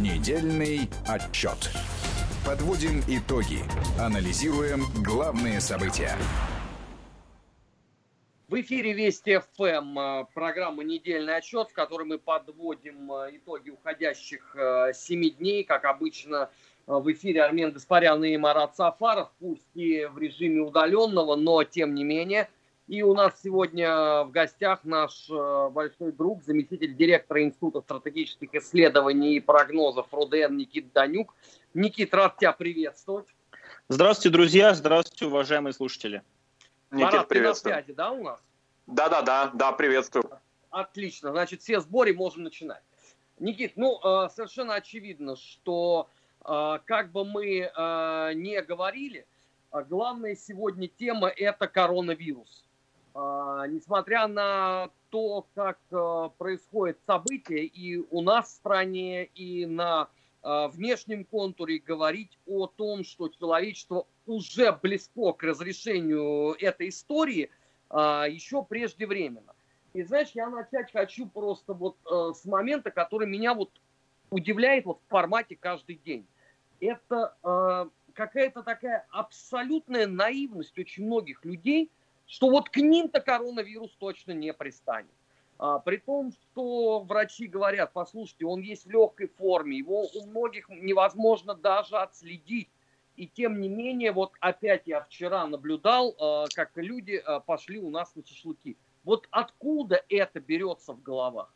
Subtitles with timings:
[0.00, 1.70] Недельный отчет.
[2.46, 3.58] Подводим итоги.
[4.00, 6.16] Анализируем главные события.
[8.48, 14.56] В эфире Вести ФМ, э, программа «Недельный отчет», в которой мы подводим э, итоги уходящих
[14.56, 15.62] э, семи дней.
[15.62, 16.48] Как обычно,
[16.86, 22.04] в эфире Армен Гаспарян и Марат Сафаров, пусть и в режиме удаленного, но тем не
[22.04, 22.48] менее.
[22.92, 29.40] И у нас сегодня в гостях наш большой друг, заместитель директора Института стратегических исследований и
[29.40, 31.34] прогнозов РУДН Никит Данюк.
[31.72, 33.26] Никит, рад тебя приветствовать.
[33.88, 36.22] Здравствуйте, друзья, здравствуйте, уважаемые слушатели.
[36.90, 37.72] Никит, Марат, приветствую.
[37.72, 38.40] ты на связи, да, у нас?
[38.86, 40.28] Да-да-да, да, приветствую.
[40.68, 42.82] Отлично, значит, все сборы можем начинать.
[43.38, 46.10] Никит, ну, э, совершенно очевидно, что
[46.44, 49.26] э, как бы мы э, не говорили,
[49.88, 52.66] главная сегодня тема– это коронавирус.
[53.14, 55.78] Несмотря на то, как
[56.38, 60.08] происходят события и у нас в стране, и на
[60.42, 67.50] внешнем контуре, говорить о том, что человечество уже близко к разрешению этой истории,
[67.92, 69.54] а, еще преждевременно.
[69.92, 73.70] И знаешь, я начать хочу просто вот э, с момента, который меня вот
[74.30, 76.26] удивляет вот в формате каждый день.
[76.80, 81.90] Это э, какая-то такая абсолютная наивность очень многих людей,
[82.32, 85.12] что вот к ним-то коронавирус точно не пристанет.
[85.58, 90.70] А, при том, что врачи говорят, послушайте, он есть в легкой форме, его у многих
[90.70, 92.70] невозможно даже отследить.
[93.16, 97.90] И тем не менее, вот опять я вчера наблюдал, э, как люди э, пошли у
[97.90, 98.78] нас на шашлыки.
[99.04, 101.52] Вот откуда это берется в головах?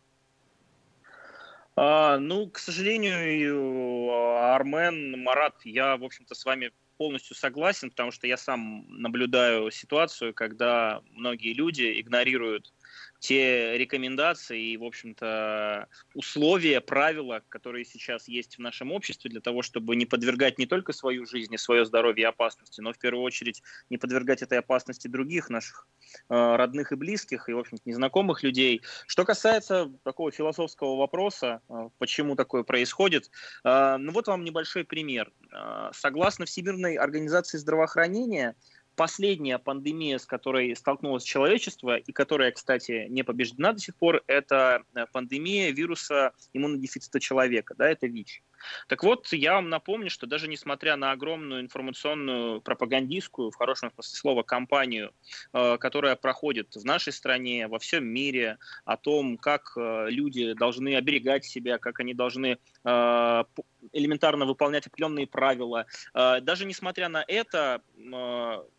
[1.74, 4.12] А, ну, к сожалению,
[4.52, 10.34] Армен, Марат, я, в общем-то, с вами полностью согласен, потому что я сам наблюдаю ситуацию,
[10.34, 12.72] когда многие люди игнорируют
[13.18, 19.62] те рекомендации и, в общем-то, условия, правила, которые сейчас есть в нашем обществе для того,
[19.62, 23.62] чтобы не подвергать не только свою жизнь и свое здоровье опасности, но в первую очередь
[23.90, 25.88] не подвергать этой опасности других наших
[26.28, 28.82] э, родных и близких и, в общем-то, незнакомых людей.
[29.06, 33.30] Что касается такого философского вопроса, э, почему такое происходит,
[33.64, 35.32] э, ну вот вам небольшой пример.
[35.52, 38.56] Э, согласно Всемирной организации здравоохранения,
[38.96, 44.82] последняя пандемия, с которой столкнулось человечество, и которая, кстати, не побеждена до сих пор, это
[44.94, 48.42] э, пандемия вируса иммунодефицита человека, да, это ВИЧ.
[48.88, 54.16] Так вот, я вам напомню, что даже несмотря на огромную информационную пропагандистскую, в хорошем смысле
[54.16, 55.12] слова, кампанию,
[55.52, 60.96] э, которая проходит в нашей стране, во всем мире, о том, как э, люди должны
[60.96, 63.44] оберегать себя, как они должны э,
[63.92, 65.86] элементарно выполнять определенные правила.
[66.12, 67.82] Даже несмотря на это,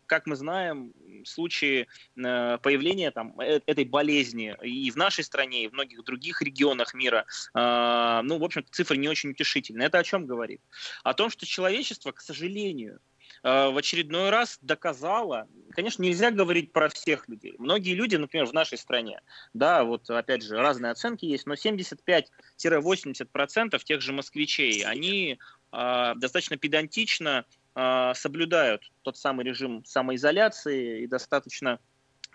[0.06, 0.92] как мы знаем,
[1.24, 7.24] случаи появления там, этой болезни и в нашей стране, и в многих других регионах мира,
[7.54, 9.86] ну, в общем цифры не очень утешительные.
[9.86, 10.60] Это о чем говорит?
[11.04, 13.00] О том, что человечество, к сожалению,
[13.42, 17.54] э, в очередной раз доказало, конечно, нельзя говорить про всех людей.
[17.58, 19.20] Многие люди, например, в нашей стране,
[19.54, 25.38] да, вот опять же, разные оценки есть, но 75-80% тех же москвичей, они
[25.72, 27.67] э, достаточно педантично э,
[28.14, 31.78] соблюдают тот самый режим самоизоляции и достаточно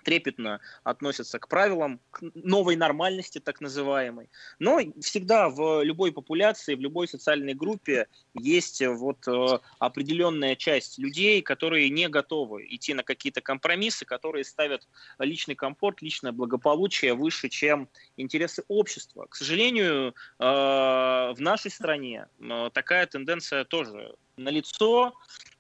[0.04, 4.30] трепетно относятся к правилам, к новой нормальности так называемой.
[4.60, 11.42] Но всегда в любой популяции, в любой социальной группе есть вот э, определенная часть людей,
[11.42, 14.88] которые не готовы идти на какие-то компромиссы, которые ставят
[15.20, 19.28] личный комфорт, личное благополучие выше, чем интересы общества.
[19.30, 25.14] К сожалению, э, в нашей стране э, такая тенденция тоже налицо.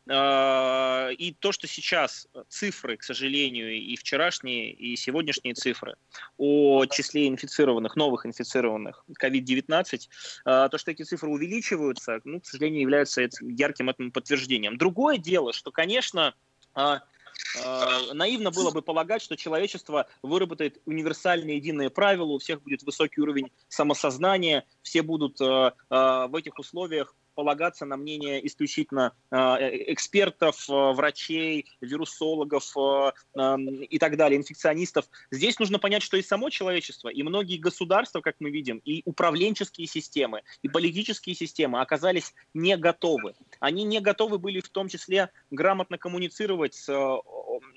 [0.09, 5.95] А, и то, что сейчас цифры, к сожалению, и вчерашние, и сегодняшние цифры
[6.37, 10.09] о числе инфицированных, новых инфицированных COVID-19,
[10.43, 14.77] а, то, что эти цифры увеличиваются, ну, к сожалению, является ярким этому подтверждением.
[14.77, 16.33] Другое дело, что, конечно,
[16.73, 17.01] а,
[18.11, 23.51] наивно было бы полагать, что человечество выработает универсальные единые правила, у всех будет высокий уровень
[23.69, 31.65] самосознания, все будут в этих условиях полагаться на мнение исключительно а, э, экспертов, а, врачей,
[31.81, 33.13] вирусологов а,
[33.89, 35.06] и так далее, инфекционистов.
[35.31, 39.88] Здесь нужно понять, что и само человечество, и многие государства, как мы видим, и управленческие
[39.88, 43.35] системы, и политические системы оказались не готовы.
[43.59, 46.89] Они не готовы были в том числе грамотно коммуницировать с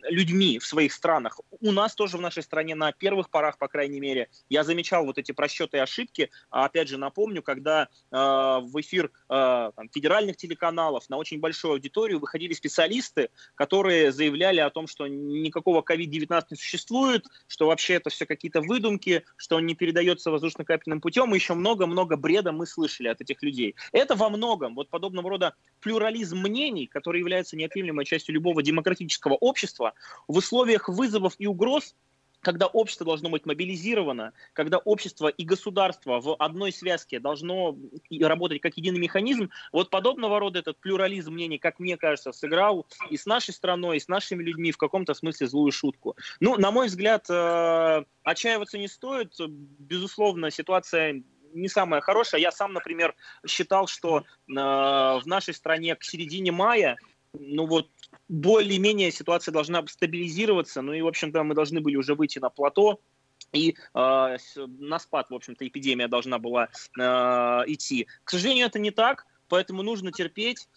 [0.09, 4.01] людьми в своих странах, у нас тоже в нашей стране на первых порах, по крайней
[4.01, 6.31] мере, я замечал вот эти просчеты и ошибки.
[6.51, 11.73] А опять же, напомню, когда э, в эфир э, там, федеральных телеканалов на очень большую
[11.73, 18.11] аудиторию выходили специалисты, которые заявляли о том, что никакого COVID-19 не существует, что вообще это
[18.11, 23.09] все какие-то выдумки, что он не передается воздушно-капельным путем, и еще много-много бреда мы слышали
[23.09, 23.75] от этих людей.
[23.93, 29.95] Это во многом вот подобного рода плюрализм мнений, который является неотъемлемой частью любого демократического общества,
[30.29, 31.95] в условиях вызовов и угроз
[32.47, 37.77] когда общество должно быть мобилизировано, когда общество и государство в одной связке должно
[38.21, 43.17] работать как единый механизм, вот подобного рода этот плюрализм мнений, как мне кажется, сыграл и
[43.17, 46.17] с нашей страной, и с нашими людьми в каком-то смысле злую шутку.
[46.39, 49.35] Ну, на мой взгляд, э, отчаиваться не стоит.
[49.49, 52.41] Безусловно, ситуация не самая хорошая.
[52.41, 56.97] Я сам, например, считал, что э, в нашей стране к середине мая
[57.41, 57.91] ну вот
[58.29, 63.01] более-менее ситуация должна стабилизироваться, ну и, в общем-то, мы должны были уже выйти на плато,
[63.53, 66.69] и э, на спад, в общем-то, эпидемия должна была
[66.99, 67.03] э,
[67.67, 68.07] идти.
[68.25, 70.69] К сожалению, это не так, поэтому нужно терпеть,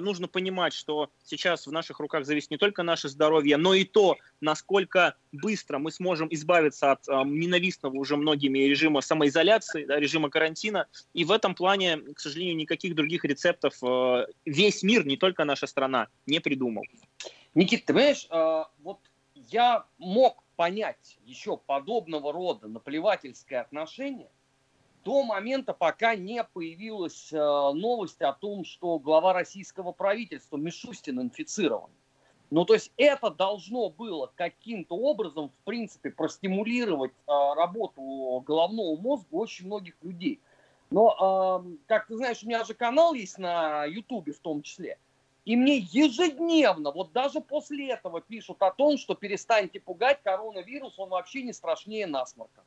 [0.00, 4.16] нужно понимать, что сейчас в наших руках зависит не только наше здоровье, но и то,
[4.40, 10.86] насколько быстро мы сможем избавиться от э, ненавистного уже многими режима самоизоляции, да, режима карантина.
[11.12, 15.66] И в этом плане, к сожалению, никаких других рецептов э, весь мир, не только наша
[15.66, 16.84] страна, не придумал.
[17.54, 18.28] Никит, ты понимаешь,
[18.78, 18.98] вот
[19.34, 24.30] я мог понять еще подобного рода наплевательское отношение,
[25.04, 31.90] до момента, пока не появилась э, новость о том, что глава российского правительства Мишустин инфицирован.
[32.50, 39.28] Ну, то есть это должно было каким-то образом, в принципе, простимулировать э, работу головного мозга
[39.32, 40.40] очень многих людей.
[40.90, 44.98] Но, э, как ты знаешь, у меня же канал есть на Ютубе в том числе.
[45.44, 51.10] И мне ежедневно, вот даже после этого пишут о том, что перестаньте пугать, коронавирус, он
[51.10, 52.62] вообще не страшнее насморка.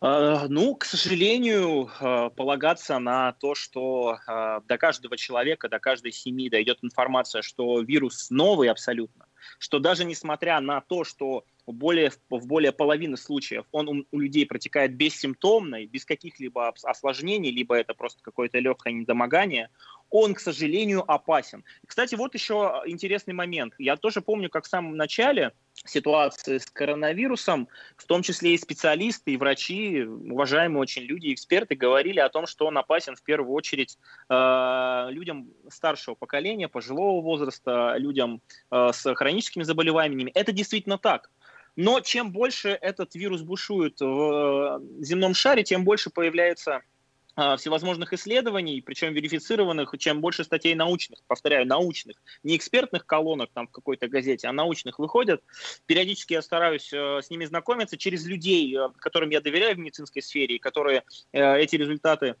[0.00, 6.12] А, ну, к сожалению, а, полагаться на то, что а, до каждого человека, до каждой
[6.12, 9.26] семьи дойдет информация, что вирус новый абсолютно,
[9.58, 14.46] что даже несмотря на то, что более, в более половины случаев он у, у людей
[14.46, 19.70] протекает бессимптомно, без каких-либо осложнений, либо это просто какое-то легкое недомогание,
[20.10, 21.64] он, к сожалению, опасен.
[21.86, 23.74] Кстати, вот еще интересный момент.
[23.78, 25.52] Я тоже помню, как в самом начале
[25.84, 32.20] ситуации с коронавирусом, в том числе и специалисты, и врачи, уважаемые очень люди, эксперты говорили
[32.20, 33.98] о том, что он опасен в первую очередь
[34.28, 38.40] э, людям старшего поколения, пожилого возраста, людям
[38.70, 40.30] э, с хроническими заболеваниями.
[40.34, 41.30] Это действительно так.
[41.76, 46.80] Но чем больше этот вирус бушует в э, земном шаре, тем больше появляется
[47.36, 53.70] всевозможных исследований, причем верифицированных, чем больше статей научных, повторяю, научных, не экспертных колонок там в
[53.70, 55.42] какой-то газете, а научных выходят.
[55.86, 60.22] Периодически я стараюсь э, с ними знакомиться через людей, э, которым я доверяю в медицинской
[60.22, 62.36] сфере, и которые э, эти результаты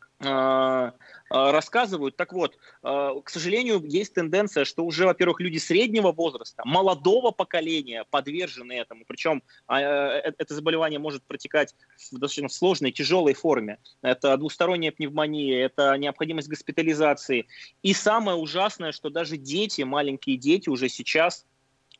[1.28, 2.16] рассказывают.
[2.16, 8.72] Так вот, к сожалению, есть тенденция, что уже, во-первых, люди среднего возраста, молодого поколения подвержены
[8.72, 9.04] этому.
[9.06, 11.74] Причем а, это заболевание может протекать
[12.10, 13.78] в достаточно сложной, тяжелой форме.
[14.00, 17.46] Это двусторонняя пневмония, это необходимость госпитализации.
[17.82, 21.44] И самое ужасное, что даже дети, маленькие дети уже сейчас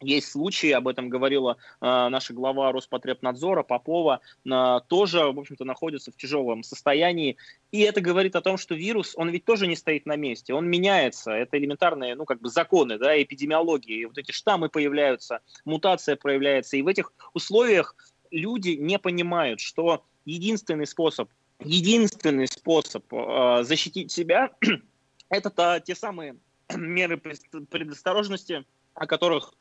[0.01, 6.13] есть случаи, об этом говорила э, наша глава Роспотребнадзора Попова, э, тоже, в общем-то, находится
[6.13, 7.37] в тяжелом состоянии.
[7.73, 10.69] И это говорит о том, что вирус, он ведь тоже не стоит на месте, он
[10.69, 11.31] меняется.
[11.31, 14.01] Это элементарные, ну, как бы законы, да, эпидемиологии.
[14.01, 16.77] И вот эти штаммы появляются, мутация проявляется.
[16.77, 17.97] И в этих условиях
[18.31, 21.31] люди не понимают, что единственный способ,
[21.61, 24.51] единственный способ э, защитить себя,
[25.29, 26.37] это те самые
[26.75, 29.55] меры предосторожности, о которых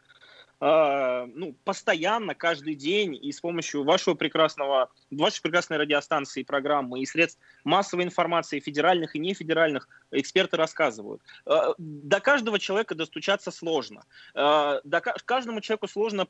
[0.60, 7.06] э, ну, постоянно, каждый день и с помощью вашего прекрасного, вашей прекрасной радиостанции, программы и
[7.06, 11.22] средств массовой информации, федеральных и нефедеральных, эксперты рассказывают.
[11.46, 14.04] Э, до каждого человека достучаться сложно.
[14.34, 16.28] Э, до, каждому человеку сложно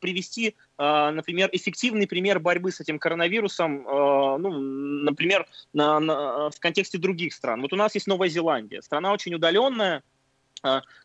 [0.00, 7.34] привести, например, эффективный пример борьбы с этим коронавирусом, ну, например, на, на, в контексте других
[7.34, 7.62] стран.
[7.62, 10.02] Вот у нас есть Новая Зеландия, страна очень удаленная,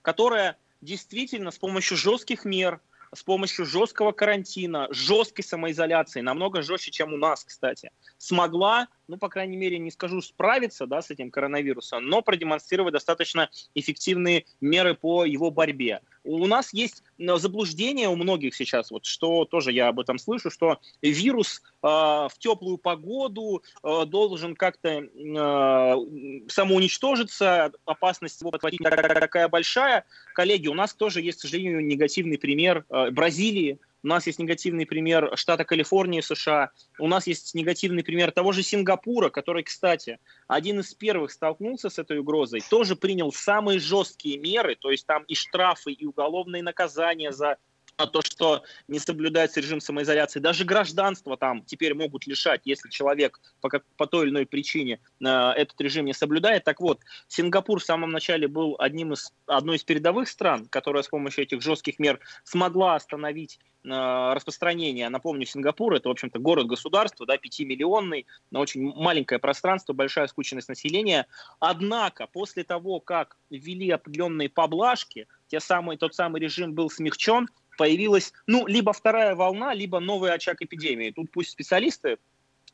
[0.02, 2.82] которая действительно с помощью жестких мер,
[3.14, 9.30] с помощью жесткого карантина, жесткой самоизоляции, намного жестче, чем у нас, кстати, смогла, ну, по
[9.30, 15.26] крайней мере, не скажу справиться да, с этим коронавирусом, но продемонстрировать достаточно эффективные меры по
[15.26, 16.02] его борьбе.
[16.24, 20.80] У нас есть заблуждение у многих сейчас, вот что тоже я об этом слышу, что
[21.02, 30.06] вирус э, в теплую погоду э, должен как-то э, самоуничтожиться, опасность его подхватить такая большая.
[30.34, 34.86] Коллеги, у нас тоже есть, к сожалению, негативный пример э, Бразилии, у нас есть негативный
[34.86, 36.72] пример штата Калифорнии США.
[37.00, 41.98] У нас есть негативный пример того же Сингапура, который, кстати, один из первых столкнулся с
[41.98, 47.32] этой угрозой, тоже принял самые жесткие меры, то есть там и штрафы, и уголовные наказания
[47.32, 47.58] за
[47.98, 50.40] то, что не соблюдается режим самоизоляции.
[50.40, 55.00] Даже гражданство там теперь могут лишать, если человек по, как, по той или иной причине
[55.22, 56.64] э, этот режим не соблюдает.
[56.64, 61.08] Так вот, Сингапур в самом начале был одним из, одной из передовых стран, которая с
[61.08, 65.10] помощью этих жестких мер смогла остановить э, распространение.
[65.10, 71.28] Напомню, Сингапур это, в общем-то, город-государство, да, пятимиллионный, на очень маленькое пространство, большая скученность населения.
[71.60, 78.34] Однако, после того, как ввели определенные поблажки, те самые, тот самый режим был смягчен, появилась,
[78.48, 81.12] ну, либо вторая волна, либо новый очаг эпидемии.
[81.12, 82.18] Тут пусть специалисты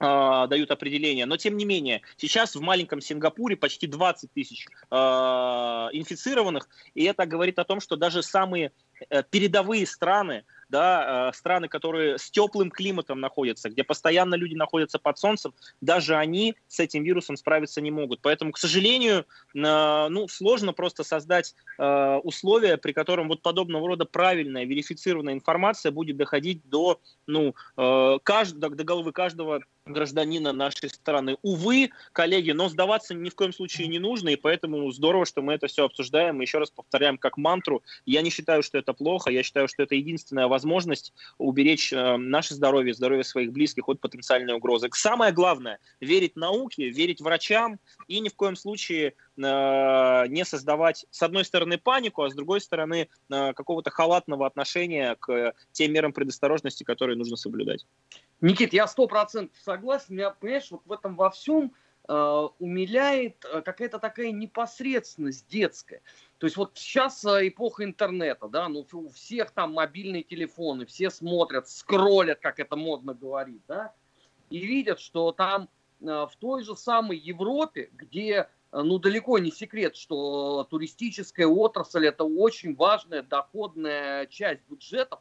[0.02, 1.26] а, дают определение.
[1.26, 7.26] Но тем не менее, сейчас в маленьком Сингапуре почти 20 тысяч э, инфицированных, и это
[7.26, 8.72] говорит о том, что даже самые
[9.10, 15.00] э, передовые страны, да, э, страны, которые с теплым климатом находятся, где постоянно люди находятся
[15.00, 18.22] под солнцем, даже они с этим вирусом справиться не могут.
[18.22, 24.06] Поэтому, к сожалению, э, ну, сложно просто создать э, условия, при котором вот подобного рода
[24.06, 27.54] правильная, верифицированная информация будет доходить до, ну,
[28.24, 31.38] каждого, до головы каждого гражданина нашей страны.
[31.42, 35.54] Увы, коллеги, но сдаваться ни в коем случае не нужно, и поэтому здорово, что мы
[35.54, 36.40] это все обсуждаем.
[36.42, 37.84] И еще раз повторяем как мантру.
[38.06, 42.54] Я не считаю, что это плохо, я считаю, что это единственная возможность уберечь э, наше
[42.54, 44.90] здоровье, здоровье своих близких от потенциальной угрозы.
[44.94, 51.22] Самое главное– верить науке, верить врачам и ни в коем случае э, не создавать, с
[51.24, 56.84] одной стороны, панику, а с другой стороны, э, какого-то халатного отношения к тем мерам предосторожности,
[56.84, 57.86] которые нужно соблюдать.
[58.42, 60.16] Никит, я сто процентов согласен.
[60.16, 61.74] Меня, понимаешь, вот в этом во всем
[62.08, 66.02] э, умиляет э, какая-то такая непосредственность детская.
[66.38, 71.10] То есть вот сейчас э, эпоха интернета, да, ну у всех там мобильные телефоны, все
[71.10, 73.94] смотрят, скроллят, как это модно говорить, да,
[74.50, 75.68] и видят, что там
[76.02, 82.24] э, в той же самой Европе, где ну, далеко не секрет, что туристическая отрасль– это
[82.24, 85.20] очень важная доходная часть бюджетов,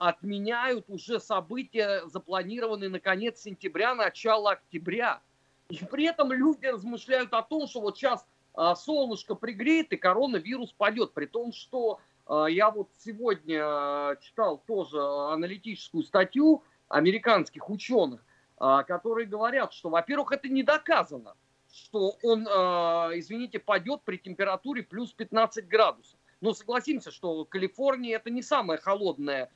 [0.00, 5.20] отменяют уже события, запланированные на конец сентября, начало октября.
[5.68, 10.72] И при этом люди размышляют о том, что вот сейчас а, солнышко пригреет и коронавирус
[10.72, 11.12] пойдет.
[11.12, 18.24] При том, что а, я вот сегодня а, читал тоже аналитическую статью американских ученых,
[18.58, 21.34] которые говорят, что, во-первых, это не доказано,
[21.72, 26.18] что он, извините, пойдет при температуре плюс 15 градусов.
[26.40, 29.50] Но согласимся, что Калифорния это не самая холодная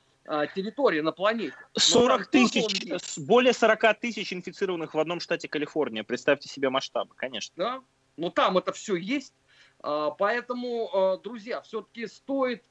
[0.55, 1.55] территория на планете.
[1.77, 6.03] 40 тысяч, более 40 тысяч инфицированных в одном штате Калифорния.
[6.03, 7.53] Представьте себе масштабы, конечно.
[7.55, 7.81] Да,
[8.17, 9.33] но там это все есть.
[9.81, 12.63] А, поэтому, а, друзья, все-таки стоит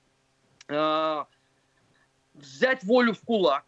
[2.33, 3.67] взять волю в кулак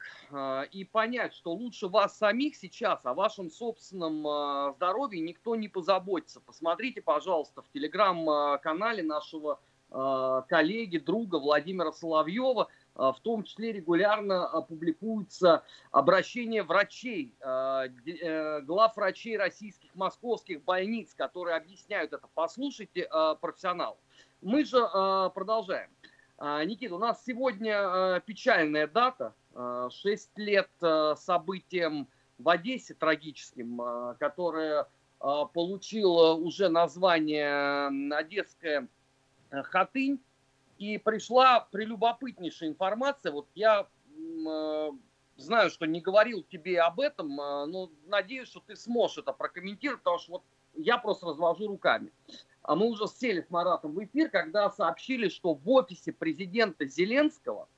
[0.72, 6.40] и понять, что лучше вас самих сейчас о вашем собственном здоровье никто не позаботится.
[6.40, 9.60] Посмотрите, пожалуйста, в телеграм-канале нашего
[10.48, 18.96] коллеги, друга Владимира Соловьева– а, в том числе регулярно публикуются обращения врачей, а, э, глав
[18.96, 22.26] врачей российских московских больниц, которые объясняют это.
[22.34, 23.98] Послушайте а, профессионал.
[24.40, 24.78] Мы же
[25.34, 25.90] продолжаем.
[26.38, 30.68] Никита, у нас сегодня печальная дата, 6 лет
[31.16, 33.80] событиям в Одессе трагическим,
[34.18, 34.86] которое
[35.18, 38.86] получило уже название Одесская
[39.50, 40.20] Хатынь
[40.78, 43.33] и пришла прелюбопытнейшая информация.
[43.33, 44.90] Вот я э,
[45.37, 50.00] знаю, что не говорил тебе об этом, э, но надеюсь, что ты сможешь это прокомментировать,
[50.00, 50.42] потому что вот
[50.75, 52.12] я просто развожу руками.
[52.62, 57.68] А мы уже сели с Маратом в эфир, когда сообщили, что в офисе президента Зеленского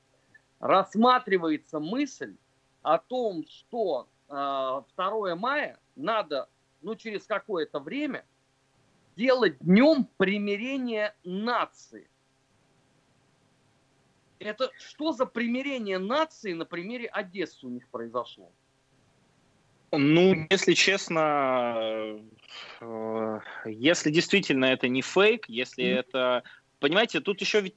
[0.59, 2.35] рассматривается мысль
[2.81, 6.49] о том, что э, 2 мая надо,
[6.81, 8.25] ну, через какое-то время
[9.15, 12.09] делать днем примирения нации.
[14.39, 18.51] Это что за примирение нации на примере Одессы у них произошло?
[19.91, 22.19] Ну, если честно,
[22.79, 25.99] э, если действительно это не фейк, если mm.
[25.99, 26.43] это...
[26.79, 27.75] Понимаете, тут еще ведь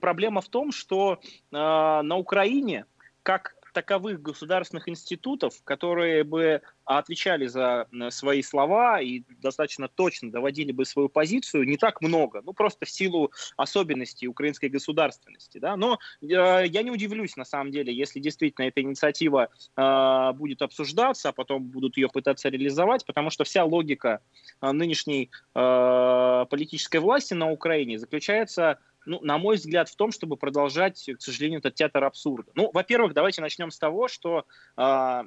[0.00, 2.86] проблема в том, что э, на Украине,
[3.22, 10.84] как таковых государственных институтов, которые бы отвечали за свои слова и достаточно точно доводили бы
[10.84, 12.42] свою позицию, не так много.
[12.44, 15.58] Ну, просто в силу особенностей украинской государственности.
[15.58, 15.76] Да?
[15.76, 16.26] Но э,
[16.66, 21.62] я не удивлюсь, на самом деле, если действительно эта инициатива э, будет обсуждаться, а потом
[21.62, 24.20] будут ее пытаться реализовать, потому что вся логика
[24.60, 30.36] э, нынешней э, политической власти на Украине заключается ну, на мой взгляд, в том, чтобы
[30.36, 32.50] продолжать, к сожалению, этот театр абсурда.
[32.54, 34.44] Ну, во-первых, давайте начнем с того, что
[34.76, 35.22] э,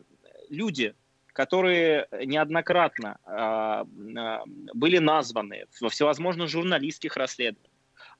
[0.50, 0.96] люди,
[1.28, 4.40] которые неоднократно э,
[4.74, 7.71] были названы во всевозможных журналистских расследованиях,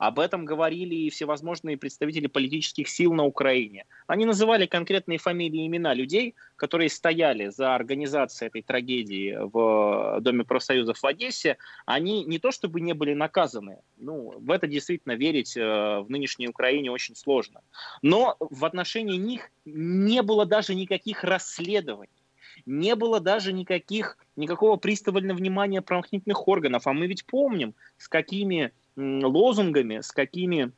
[0.02, 3.86] об этом говорили и всевозможные представители политических сил на Украине.
[4.08, 10.44] Они называли конкретные фамилии и имена людей, которые стояли за организацией этой трагедии в Доме
[10.44, 11.58] профсоюзов в Одессе.
[11.86, 16.48] Они не то чтобы не были наказаны, ну, в это действительно верить э, в нынешней
[16.48, 17.62] Украине очень сложно.
[18.02, 22.10] Но в отношении них не было даже никаких расследований
[22.66, 26.86] не было даже никаких, никакого пристального внимания правоохранительных органов.
[26.86, 30.72] А мы ведь помним, с какими лозунгами, с какими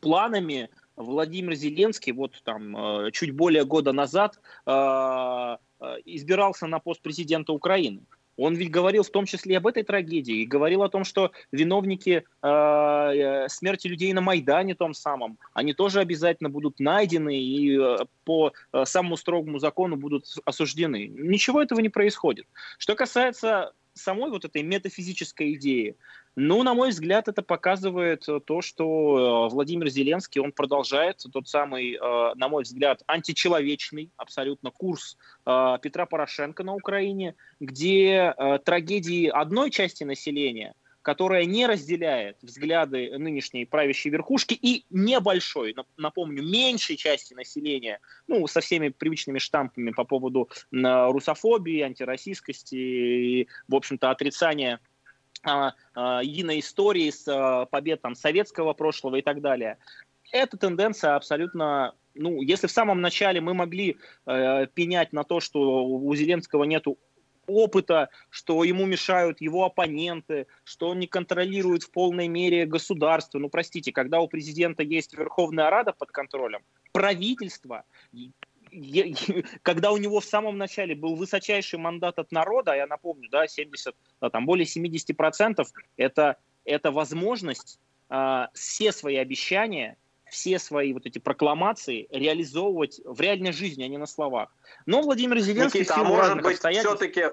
[0.00, 7.02] планами Владимир Зеленский вот там э, чуть более года назад э, э, избирался на пост
[7.02, 8.00] президента Украины.
[8.36, 12.24] Он ведь говорил в том числе об этой трагедии, и говорил о том, что виновники
[12.42, 18.52] э, смерти людей на Майдане том самом, они тоже обязательно будут найдены и э, по
[18.72, 21.06] э, самому строгому закону будут осуждены.
[21.06, 22.46] Ничего этого не происходит.
[22.78, 25.96] Что касается самой вот этой метафизической идеи,
[26.38, 31.48] ну, на мой взгляд, это показывает э, то, что э, Владимир Зеленский, он продолжает тот
[31.48, 39.70] самый, э, на мой взгляд, античеловечный абсолютно курс Петра Порошенко на Украине, где трагедии одной
[39.70, 40.74] части населения–
[41.06, 48.60] которая не разделяет взгляды нынешней правящей верхушки и небольшой, напомню, меньшей части населения, ну, со
[48.60, 54.80] всеми привычными штампами по поводу русофобии, антироссийскости и, в общем-то, отрицания
[55.96, 59.78] единой истории с а, побед там, советского прошлого и так далее.
[60.32, 65.84] Эта тенденция абсолютно ну, если в самом начале мы могли э, пенять на то, что
[65.84, 66.98] у Зеленского нету
[67.46, 73.38] опыта, что ему мешают его оппоненты, что он не контролирует в полной мере государство.
[73.38, 76.62] Ну, простите, когда у президента есть Верховная Рада под контролем,
[76.92, 77.84] правительство,
[79.62, 83.94] когда у него в самом начале был высочайший мандат от народа, я напомню, да, 70,
[84.20, 85.64] да, там более 70%,
[85.96, 87.78] это, это возможность
[88.10, 89.96] э, все свои обещания
[90.28, 94.52] все свои вот эти прокламации реализовывать в реальной жизни, а не на словах.
[94.84, 97.26] Но Владимир Зеленский Никита, а может быть все-таки,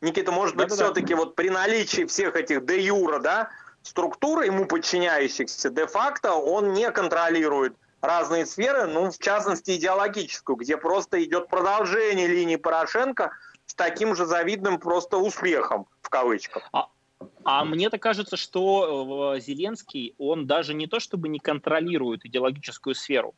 [0.00, 3.50] Никита, может быть все-таки вот при наличии всех этих де юра, да,
[3.82, 11.22] структур ему подчиняющихся, де-факто он не контролирует разные сферы, ну, в частности, идеологическую, где просто
[11.22, 13.32] идет продолжение линии Порошенко
[13.66, 16.68] с таким же завидным просто успехом, в кавычках.
[16.72, 16.88] А,
[17.44, 23.34] а мне-то кажется, что э, Зеленский, он даже не то чтобы не контролирует идеологическую сферу,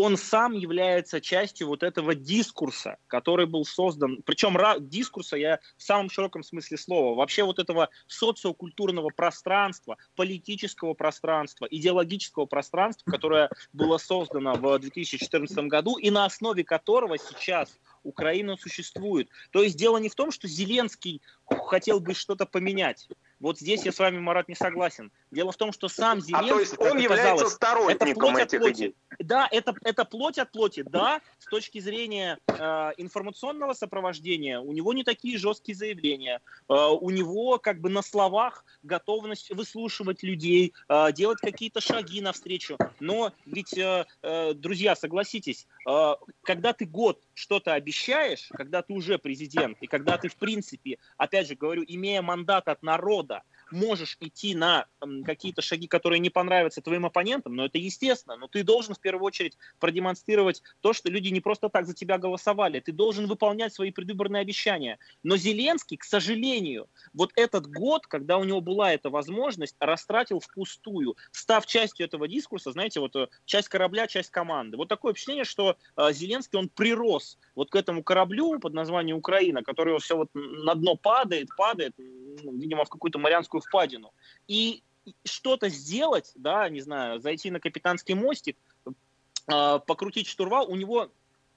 [0.00, 4.56] он сам является частью вот этого дискурса, который был создан, причем
[4.88, 12.46] дискурса я в самом широком смысле слова, вообще вот этого социокультурного пространства, политического пространства, идеологического
[12.46, 19.28] пространства, которое было создано в 2014 году и на основе которого сейчас Украина существует.
[19.50, 21.20] То есть дело не в том, что Зеленский
[21.66, 23.08] хотел бы что-то поменять.
[23.40, 25.12] Вот здесь я с вами, Марат, не согласен.
[25.30, 26.50] Дело в том, что сам Зеленский...
[26.50, 28.94] А то есть он является сторонником этих идей?
[29.18, 34.92] Да, это, это плоть от плоти, да, с точки зрения э, информационного сопровождения у него
[34.92, 36.40] не такие жесткие заявления.
[36.68, 42.76] Э, у него как бы на словах готовность выслушивать людей, э, делать какие-то шаги навстречу.
[43.00, 49.16] Но ведь, э, э, друзья, согласитесь, э, когда ты год что-то обещаешь, когда ты уже
[49.16, 54.54] президент, и когда ты, в принципе, опять же говорю, имея мандат от народа, можешь идти
[54.54, 54.86] на
[55.24, 59.24] какие-то шаги, которые не понравятся твоим оппонентам, но это естественно, но ты должен в первую
[59.24, 63.90] очередь продемонстрировать то, что люди не просто так за тебя голосовали, ты должен выполнять свои
[63.90, 64.98] предвыборные обещания.
[65.22, 71.16] Но Зеленский, к сожалению, вот этот год, когда у него была эта возможность, растратил впустую,
[71.32, 74.76] став частью этого дискурса, знаете, вот э, часть корабля, часть команды.
[74.76, 79.62] Вот такое впечатление, что э, Зеленский, он прирос вот к этому кораблю под названием Украина,
[79.62, 84.12] который все вот на дно падает, падает, видимо, в какую-то Марианскую впадину.
[84.46, 84.82] И
[85.24, 91.10] что-то сделать, да, не знаю, зайти на капитанский мостик, э, покрутить штурвал, у него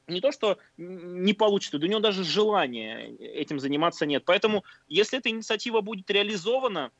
[0.07, 4.23] не то, что не получится, у него даже желания этим заниматься нет.
[4.25, 6.91] Поэтому, если эта инициатива будет реализована,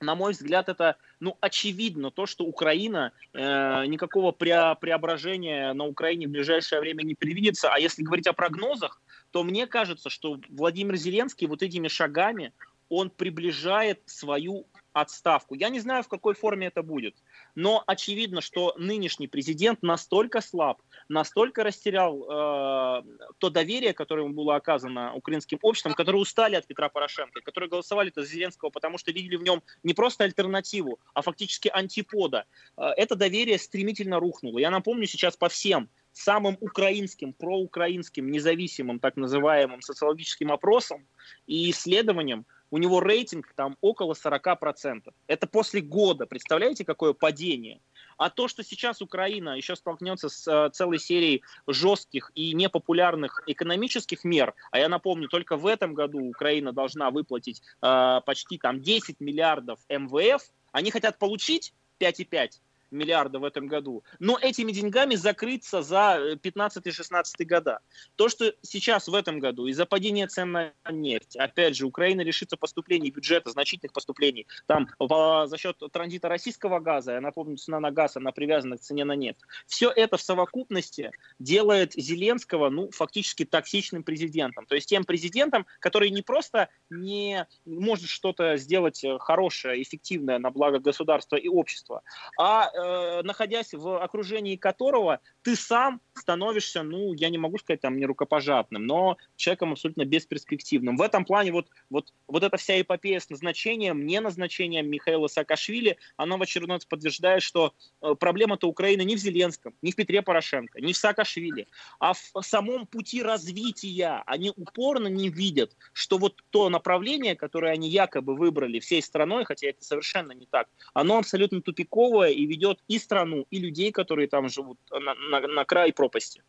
[0.00, 6.28] на мой взгляд, это ну, очевидно то, что Украина, э, никакого пре преображения на Украине
[6.28, 7.72] в ближайшее время не предвидится.
[7.72, 9.00] А если говорить о прогнозах,
[9.32, 12.52] то мне кажется, что Владимир Зеленский вот этими шагами,
[12.88, 15.54] он приближает свою отставку.
[15.54, 17.14] Я не знаю, в какой форме это будет,
[17.54, 23.02] но очевидно, что нынешний президент настолько слаб, настолько растерял э,
[23.38, 28.12] то доверие, которое ему было оказано украинским обществом, которые устали от Петра Порошенко, которые голосовали
[28.14, 32.46] за Зеленского, потому что видели в нем не просто альтернативу, а фактически антипода.
[32.76, 34.58] Э, это доверие стремительно рухнуло.
[34.58, 41.06] Я напомню сейчас по всем самым украинским, проукраинским, независимым, так называемым социологическим опросам
[41.46, 45.12] и исследованиям у него рейтинг там около 40%.
[45.26, 46.26] Это после года.
[46.26, 47.80] Представляете, какое падение?
[48.16, 54.24] А то, что сейчас Украина еще столкнется с э, целой серией жестких и непопулярных экономических
[54.24, 59.20] мер, а я напомню, только в этом году Украина должна выплатить э, почти там 10
[59.20, 66.36] миллиардов МВФ, они хотят получить 5,5 миллиарда в этом году, но этими деньгами закрыться за
[66.42, 67.80] 15-16 э, года.
[68.16, 72.56] То, что сейчас в этом году из-за падения цен на нефть, опять же, Украина лишится
[72.56, 78.16] поступлений бюджета, значительных поступлений, там за счет транзита российского газа, я напомню, цена на газ,
[78.16, 79.40] она привязана к цене на нефть.
[79.66, 84.66] Все это в совокупности делает Зеленского, ну, фактически токсичным президентом.
[84.66, 90.50] То есть тем президентом, который не просто не может что-то сделать э, хорошее, эффективное на
[90.50, 92.02] благо государства и общества,
[92.38, 97.96] а э, находясь в окружении которого ты сам становишься, ну, я не могу сказать там
[97.96, 100.96] не рукопожатным, но человеком абсолютно бесперспективным.
[100.96, 105.96] В этом плане вот, вот, вот эта вся эпопея с назначением, не назначением Михаила Саакашвили,
[106.16, 110.22] она в очередной раз подтверждает, что э, проблема-то Украины не в Зеленском, не в Петре
[110.22, 111.66] Порошенко, не в Саакашвили,
[111.98, 114.22] а в самом пути развития.
[114.26, 119.68] Они упорно не видят, что вот то направление, которое они якобы выбрали всей страной, хотя
[119.68, 124.48] это совершенно не так, оно абсолютно тупиковое и ведет и страну, и людей, которые там
[124.48, 126.42] живут, на, на, на край пропасти.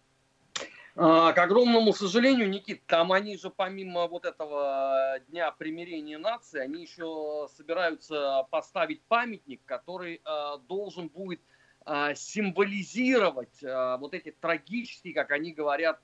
[1.01, 6.81] А, к огромному сожалению, Никит, там они же помимо вот этого Дня примирения нации, они
[6.81, 11.39] еще собираются поставить памятник, который э, должен будет
[11.85, 16.01] э, символизировать вот эти трагические, как они говорят,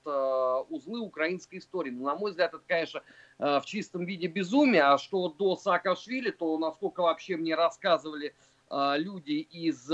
[0.70, 1.90] узлы украинской истории.
[1.90, 3.02] Но, ну, на мой взгляд, это, конечно,
[3.38, 4.82] в чистом виде безумие.
[4.82, 8.32] А что до Саакашвили, то насколько вообще мне рассказывали э,
[8.70, 9.86] люди из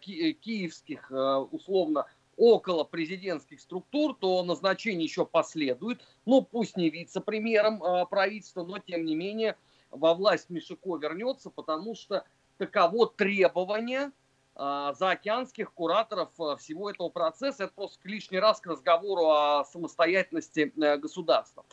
[0.00, 2.06] ки- киевских, э, условно,
[2.36, 6.00] около президентских структур, то назначение еще последует.
[6.26, 9.56] Ну, пусть не вице-премьером правительства, но тем не менее
[9.90, 12.24] во власть Мишико вернется, потому что
[12.56, 14.12] таково требование
[14.54, 16.30] заокеанских кураторов
[16.60, 17.64] всего этого процесса.
[17.64, 21.64] Это просто лишний раз к разговору о самостоятельности э, государства.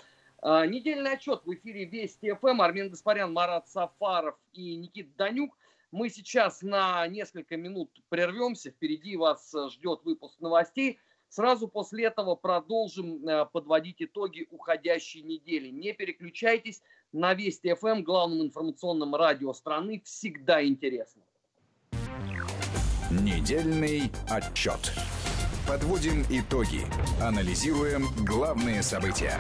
[0.42, 2.62] Недельный отчет в эфире Вести ФМ.
[2.62, 5.58] Армен Гаспарян, Марат Сафаров и Никита Данюк.
[5.92, 8.72] Мы сейчас на несколько минут прервемся.
[8.72, 11.00] Впереди вас э, ждет выпуск новостей.
[11.30, 15.70] Сразу после этого продолжим э, подводить итоги уходящей недели.
[15.70, 16.82] Не переключайтесь.
[17.14, 21.22] На Вести ФМ, эм, главном информационном радио страны, всегда интересно.
[23.10, 24.92] Недельный отчет.
[25.66, 26.82] Подводим итоги.
[27.22, 29.40] Анализируем главные события.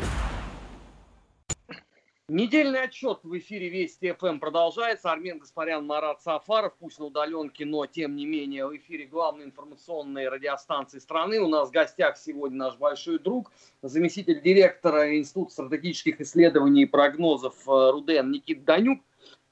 [2.30, 5.14] Недельный отчет в эфире Вести ФМ продолжается.
[5.14, 10.28] Армен Гаспарян, Марат Сафаров, пусть на удаленке, но тем не менее в эфире главной информационной
[10.28, 11.40] радиостанции страны.
[11.40, 17.56] У нас в гостях сегодня наш большой друг, заместитель директора Института стратегических исследований и прогнозов
[17.66, 19.00] э, РУДН Никит Данюк.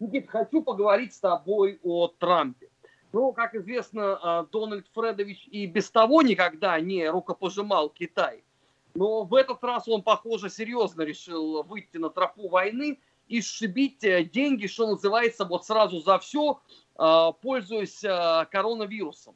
[0.02, 2.68] Никит, хочу поговорить с тобой о Трампе.
[3.14, 8.44] Ну, как известно, э, Дональд Фредович и без того никогда не рукопожимал Китай–
[8.96, 14.24] но в этот раз он, похоже, серьезно решил выйти на тропу войны и сшибить э,
[14.24, 16.62] деньги, что называется, вот сразу за все,
[16.98, 19.36] э, пользуясь э, коронавирусом.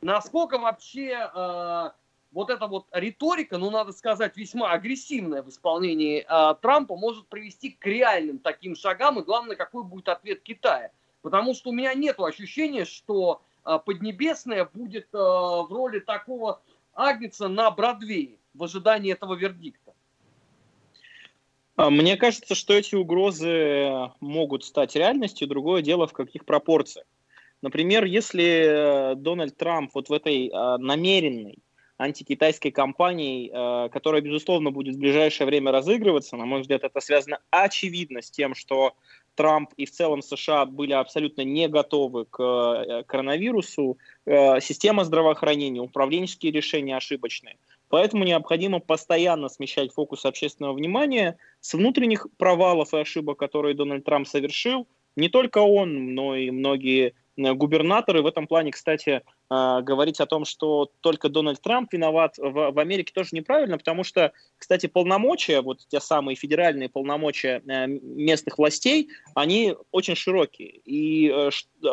[0.00, 1.92] Насколько вообще
[2.30, 6.26] вот эта вот риторика, ну, надо сказать, весьма агрессивная в исполнении
[6.60, 10.90] Трампа, может привести к реальным таким шагам, и главное, какой будет ответ Китая.
[11.22, 16.60] Потому что у меня нет ощущения, что Поднебесная будет в роли такого
[16.92, 19.92] агнца на Бродвее в ожидании этого вердикта?
[21.76, 25.48] А, мне кажется, что эти угрозы могут стать реальностью.
[25.48, 27.06] Другое дело, в каких пропорциях.
[27.62, 31.58] Например, если э, Дональд Трамп вот в этой э, намеренной
[31.96, 37.38] антикитайской кампании, э, которая, безусловно, будет в ближайшее время разыгрываться, на мой взгляд, это связано
[37.50, 38.94] очевидно с тем, что
[39.34, 46.96] Трамп и в целом США были абсолютно не готовы к коронавирусу, система здравоохранения, управленческие решения
[46.96, 47.56] ошибочные–
[47.94, 54.26] Поэтому необходимо постоянно смещать фокус общественного внимания с внутренних провалов и ошибок, которые Дональд Трамп
[54.26, 58.22] совершил, не только он, но и многие губернаторы.
[58.22, 62.78] В этом плане, кстати, э, говорить о том, что только Дональд Трамп виноват в, в
[62.78, 69.10] Америке тоже неправильно, потому что, кстати, полномочия, вот те самые федеральные полномочия э, местных властей,
[69.34, 70.80] они очень широкие.
[70.84, 71.50] И э,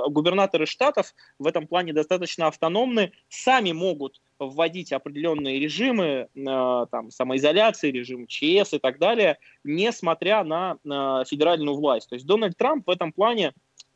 [0.09, 8.25] губернаторы штатов в этом плане достаточно автономны, сами могут вводить определенные режимы там, самоизоляции, режим
[8.25, 10.77] ЧС и так далее, несмотря на
[11.25, 12.09] федеральную власть.
[12.09, 13.53] То есть Дональд Трамп в этом плане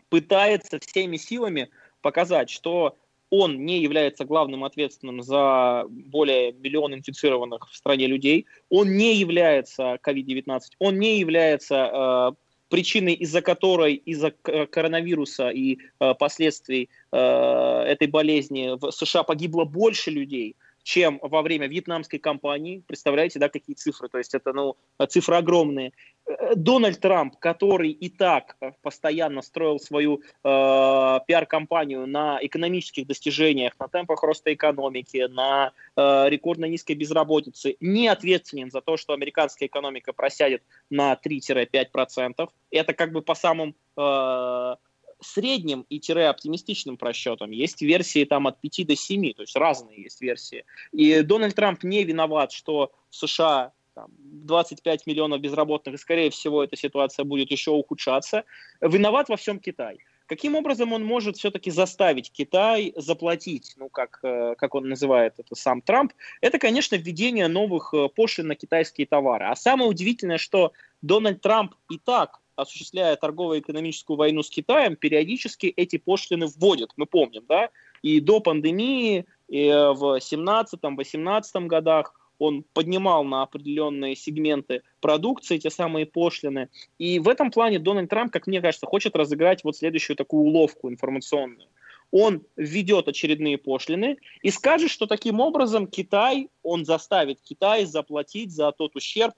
[0.09, 1.69] пытается всеми силами
[2.01, 2.95] показать, что
[3.29, 9.97] он не является главным ответственным за более миллиона инфицированных в стране людей, он не является
[10.05, 12.31] COVID-19, он не является э,
[12.69, 20.11] причиной, из-за которой из-за коронавируса и э, последствий э, этой болезни в США погибло больше
[20.11, 20.55] людей,
[20.86, 22.84] чем во время вьетнамской кампании.
[22.86, 24.08] Представляете, да, какие цифры?
[24.08, 24.78] То есть это ну,
[25.10, 25.93] цифры огромные.
[26.28, 33.88] Э, Дональд Трамп, который и так постоянно строил свою э, пиар-компанию на экономических достижениях, на
[33.88, 40.13] темпах роста экономики, на э, рекордно низкой безработице, не ответственен за то, что американская экономика
[40.13, 42.48] просядет на 3-5%.
[42.69, 44.76] Это как бы по самым э,
[45.25, 47.51] средним и тире оптимистичным просчетам.
[47.51, 50.65] Есть версии там от 5 до 7, то есть разные есть версии.
[50.91, 56.63] И Дональд Трамп не виноват, что в США там, 25 миллионов безработных, и, скорее всего,
[56.63, 58.43] эта ситуация будет еще ухудшаться.
[58.81, 59.97] Виноват во всем Китай.
[60.27, 65.55] Каким образом он может все-таки заставить Китай заплатить, ну, как, э, как он называет это
[65.55, 69.45] сам Трамп, это, конечно, введение новых э, пошлин на китайские товары.
[69.45, 75.97] А самое удивительное, что Дональд Трамп и так осуществляя торгово-экономическую войну с Китаем, периодически эти
[75.97, 77.69] пошлины вводят, мы помним, да,
[78.01, 86.05] и до пандемии, и в 17-18 годах он поднимал на определенные сегменты продукции те самые
[86.05, 86.69] пошлины.
[86.97, 90.89] И в этом плане Дональд Трамп, как мне кажется, хочет разыграть вот следующую такую уловку
[90.89, 91.67] информационную.
[92.11, 98.71] Он введет очередные пошлины и скажет, что таким образом Китай, он заставит Китай заплатить за
[98.71, 99.33] тот ущерб,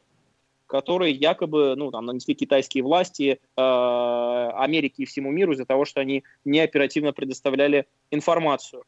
[0.68, 6.02] которые якобы ну, там, нанесли китайские власти э, Америке и всему миру из-за того, что
[6.02, 8.84] они не оперативно предоставляли информацию.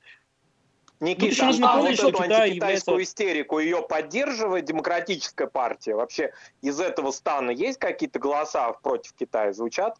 [1.00, 3.04] Никита, нужно а вот эту антикитайскую является...
[3.04, 5.96] истерику ее поддерживает демократическая партия?
[5.96, 9.98] Вообще из этого стана есть какие-то голоса против Китая звучат?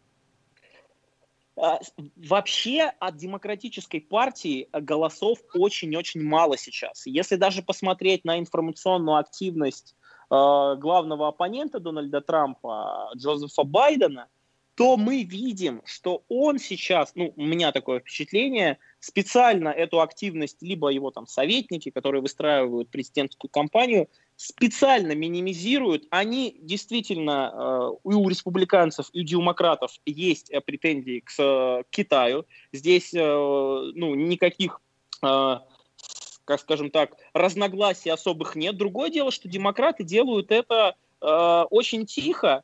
[1.56, 1.78] А,
[2.16, 7.06] вообще от демократической партии голосов очень-очень мало сейчас.
[7.06, 9.96] Если даже посмотреть на информационную активность
[10.30, 14.28] главного оппонента Дональда Трампа, Джозефа Байдена,
[14.80, 20.88] то мы видим, что он сейчас, ну, у меня такое впечатление, специально эту активность, либо
[20.88, 26.04] его там советники, которые выстраивают президентскую кампанию, специально минимизируют.
[26.10, 32.46] Они действительно, э, у республиканцев и у демократов есть э, претензии к, Китаю.
[32.72, 34.80] Здесь, ну, никаких
[35.20, 35.66] как
[36.58, 38.76] скажем так, разногласий особых нет.
[38.76, 42.62] Другое дело, что демократы делают это э, очень тихо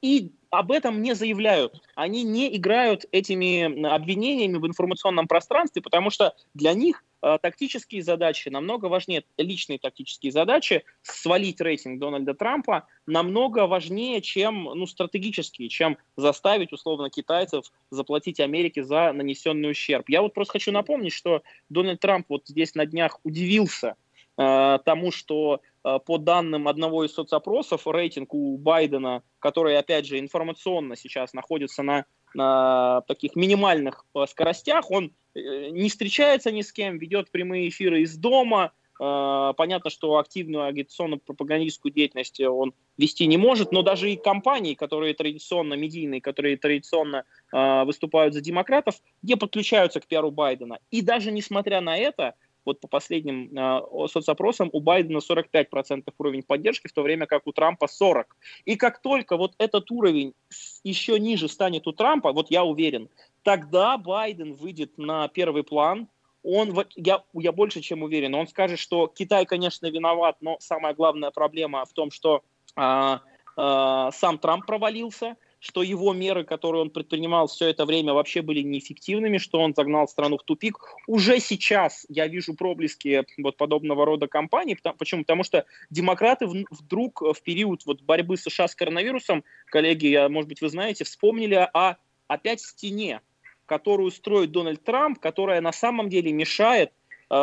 [0.00, 1.82] и об этом не заявляют.
[1.94, 7.04] Они не играют этими обвинениями в информационном пространстве, потому что для них
[7.40, 14.86] тактические задачи намного важнее, личные тактические задачи, свалить рейтинг Дональда Трампа намного важнее, чем ну,
[14.86, 20.08] стратегические, чем заставить условно китайцев заплатить Америке за нанесенный ущерб.
[20.08, 23.96] Я вот просто хочу напомнить, что Дональд Трамп вот здесь на днях удивился
[24.38, 30.18] э, тому, что э, по данным одного из соцопросов рейтинг у Байдена, который, опять же,
[30.18, 35.10] информационно сейчас находится на, на таких минимальных э, скоростях, он э,
[35.70, 41.92] не встречается ни с кем, ведет прямые эфиры из дома, Э, понятно, что активную агитационно-пропагандистскую
[41.92, 47.84] деятельность он вести не может, но даже и компании, которые традиционно медийные, которые традиционно э,
[47.84, 50.78] выступают за демократов, не подключаются к пиару Байдена.
[50.90, 56.88] И даже несмотря на это, вот по последним э, соцопросам у Байдена 45% уровень поддержки,
[56.88, 58.24] в то время как у Трампа 40%.
[58.64, 60.34] И как только вот этот уровень
[60.82, 63.08] еще ниже станет у Трампа, вот я уверен,
[63.46, 66.08] тогда Байден выйдет на первый план,
[66.42, 71.30] он, я, я больше чем уверен, он скажет, что Китай, конечно, виноват, но самая главная
[71.30, 72.42] проблема в том, что
[72.74, 73.20] а,
[73.56, 78.62] а, сам Трамп провалился, что его меры, которые он предпринимал все это время, вообще были
[78.62, 80.78] неэффективными, что он загнал страну в тупик.
[81.06, 84.76] Уже сейчас я вижу проблески вот подобного рода кампаний.
[84.98, 85.22] Почему?
[85.22, 90.68] Потому что демократы вдруг в период вот борьбы США с коронавирусом, коллеги, может быть, вы
[90.68, 91.96] знаете, вспомнили о
[92.28, 93.20] опять стене,
[93.66, 96.92] которую строит Дональд Трамп, которая на самом деле мешает
[97.28, 97.34] э,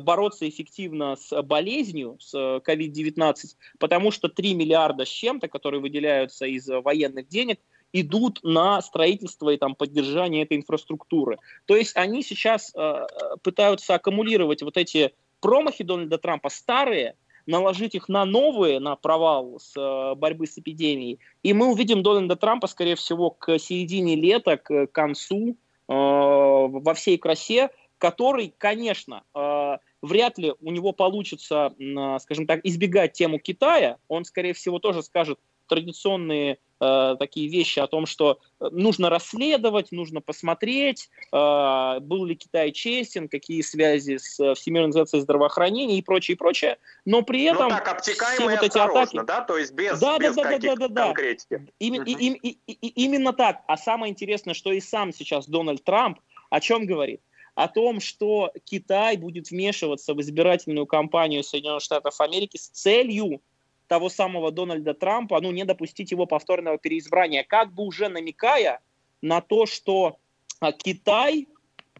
[0.00, 3.34] бороться эффективно с болезнью, с COVID-19,
[3.78, 7.58] потому что 3 миллиарда с чем-то, которые выделяются из военных денег,
[7.92, 11.38] идут на строительство и там, поддержание этой инфраструктуры.
[11.64, 13.06] То есть они сейчас э,
[13.42, 19.76] пытаются аккумулировать вот эти промахи Дональда Трампа старые, наложить их на новые, на провал с
[19.76, 24.86] э, борьбы с эпидемией, и мы увидим Дональда Трампа, скорее всего, к середине лета, к
[24.88, 25.54] концу, э,
[25.88, 31.74] во всей красе, который, конечно, э, вряд ли у него получится,
[32.20, 33.96] скажем так, избегать тему Китая.
[34.08, 39.92] Он, скорее всего, тоже скажет традиционные э, такие вещи о том, что э, нужно расследовать,
[39.92, 46.02] нужно посмотреть, э, был ли Китай честен, какие связи с э, Всемирной организацией здравоохранения и
[46.02, 46.78] прочее, и прочее.
[47.04, 47.68] Но при ну этом...
[47.68, 48.14] Ну так, все
[48.48, 49.20] вот эти атаки...
[49.24, 49.40] да?
[49.42, 51.66] То есть без, да, без да, да, да, да, да, конкретики.
[51.78, 53.62] Им, и, и, и, и, именно так.
[53.66, 56.18] А самое интересное, что и сам сейчас Дональд Трамп
[56.54, 57.20] о чем говорит?
[57.56, 63.40] О том, что Китай будет вмешиваться в избирательную кампанию Соединенных Штатов Америки с целью
[63.86, 68.80] того самого Дональда Трампа, ну, не допустить его повторного переизбрания, как бы уже намекая
[69.22, 70.18] на то, что
[70.60, 71.48] а, Китай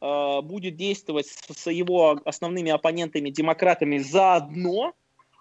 [0.00, 4.94] э, будет действовать с, с его основными оппонентами, демократами, заодно,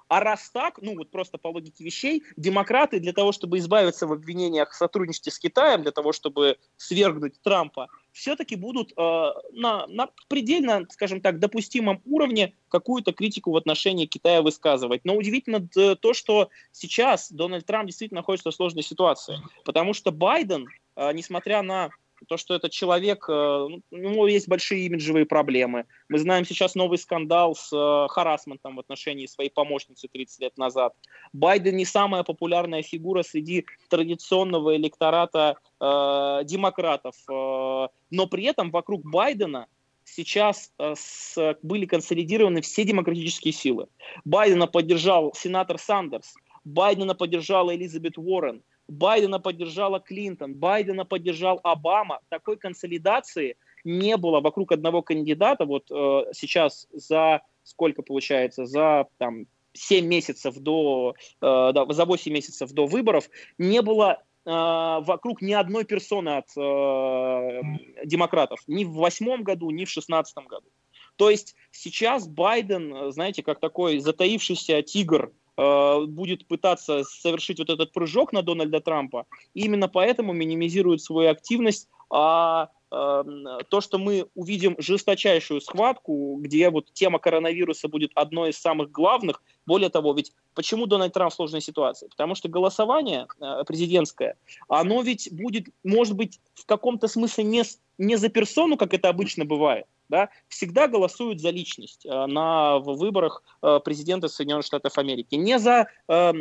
[0.08, 4.14] а раз так, ну вот просто по логике вещей, демократы для того, чтобы избавиться в
[4.14, 10.10] обвинениях в сотрудничестве с Китаем, для того, чтобы свергнуть Трампа, все-таки будут э, на, на
[10.30, 15.02] предельно, скажем так, допустимом уровне какую-то критику в отношении Китая высказывать.
[15.04, 20.68] Но удивительно то, что сейчас Дональд Трамп действительно находится в сложной ситуации, потому что Байден,
[20.96, 21.90] э, несмотря на
[22.28, 25.86] то, что этот человек, э, ну, у него есть большие имиджевые проблемы.
[26.10, 30.94] Мы знаем сейчас новый скандал с э, харасментом в отношении своей помощницы 30 лет назад.
[31.34, 39.04] Байден не самая популярная фигура среди традиционного электората э, демократов, э, но при этом вокруг
[39.04, 39.68] Байдена
[40.06, 43.88] сейчас с, были консолидированы все демократические силы.
[44.26, 46.34] Байдена поддержал сенатор Сандерс,
[46.66, 52.20] Байдена поддержала Элизабет Уоррен, Байдена поддержала Клинтон, Байдена поддержал Обама.
[52.30, 55.66] Такой консолидации не было вокруг одного кандидата.
[55.66, 58.66] Вот э, сейчас за сколько получается?
[58.66, 64.50] За там, 7 месяцев до, э, да, за 8 месяцев до выборов не было э,
[64.50, 67.62] вокруг ни одной персоны от э,
[68.06, 68.60] демократов.
[68.68, 70.68] Ни в восьмом году, ни в шестнадцатом году.
[71.16, 77.92] То есть сейчас Байден, знаете, как такой затаившийся тигр Э, будет пытаться совершить вот этот
[77.92, 84.76] прыжок на Дональда Трампа, именно поэтому минимизирует свою активность, а эм, то, что мы увидим
[84.78, 89.42] жесточайшую схватку, где вот тема коронавируса будет одной из самых главных.
[89.66, 92.08] Более того, ведь почему Дональд Трамп в сложной ситуации?
[92.08, 94.38] Потому что голосование э, президентское,
[94.68, 97.64] оно ведь будет, может быть, в каком-то смысле не,
[97.98, 103.44] не за персону, как это обычно бывает, да, всегда голосуют за личность э, на выборах
[103.62, 105.36] э, президента Соединенных Штатов Америки.
[105.36, 106.34] Не за э,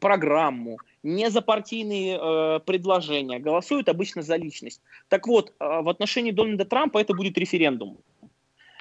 [0.00, 3.38] программу, не за партийные э, предложения.
[3.38, 4.80] Голосуют обычно за личность.
[5.08, 7.98] Так вот, э, в отношении Дональда Трампа это будет референдум.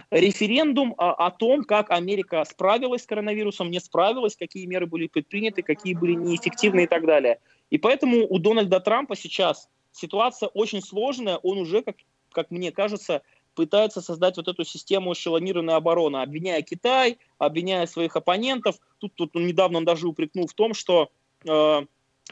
[0.10, 5.64] Референдум о, о том, как Америка справилась с коронавирусом, не справилась, какие меры были предприняты,
[5.64, 7.40] какие были неэффективны и так далее.
[7.70, 11.38] И поэтому у Дональда Трампа сейчас ситуация очень сложная.
[11.38, 11.98] Он уже, как,
[12.32, 13.22] как мне кажется,
[13.58, 18.76] пытается создать вот эту систему эшелонированной обороны, обвиняя Китай, обвиняя своих оппонентов.
[19.00, 21.10] Тут, тут он недавно он даже упрекнул в том, что
[21.44, 21.82] э,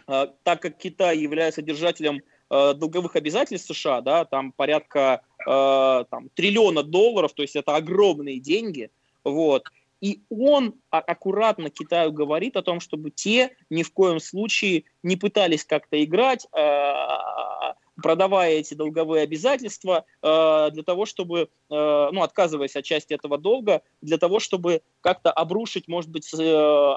[0.08, 6.30] э, так как Китай является держателем э, долговых обязательств США, да, там порядка э, там,
[6.36, 8.92] триллиона долларов, то есть это огромные деньги,
[9.24, 9.64] вот,
[10.02, 15.66] и он аккуратно Китаю говорит о том, чтобы те ни в коем случае не пытались
[15.66, 22.84] как-то играть, э, продавая эти долговые обязательства э, для того, чтобы, э, ну, отказываясь от
[22.84, 26.94] части этого долга, для того, чтобы как-то обрушить, может быть, э,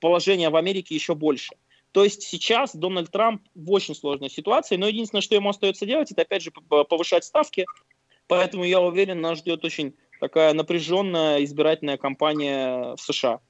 [0.00, 1.56] положение в Америке еще больше.
[1.92, 6.12] То есть сейчас Дональд Трамп в очень сложной ситуации, но единственное, что ему остается делать,
[6.12, 7.64] это опять же повышать ставки.
[8.26, 13.40] Поэтому я уверен, нас ждет очень такая напряженная избирательная кампания в США.